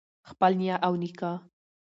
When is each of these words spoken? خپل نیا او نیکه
خپل 0.29 0.51
نیا 0.61 0.75
او 0.87 0.93
نیکه 1.01 1.31